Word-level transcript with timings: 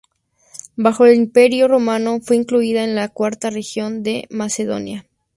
Bajo 0.77 1.05
el 1.05 1.13
Imperio 1.13 1.67
romano 1.67 2.21
fue 2.21 2.35
incluida 2.35 2.83
en 2.83 2.95
la 2.95 3.09
cuarta 3.09 3.51
región 3.51 4.01
de 4.01 4.25
Macedonia. 4.31 5.05